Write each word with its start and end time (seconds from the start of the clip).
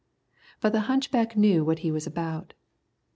But 0.61 0.71
the 0.71 0.79
hunchback 0.89 1.37
knew 1.37 1.63
what 1.63 1.79
he 1.85 1.91
was 1.91 2.07
about. 2.07 2.55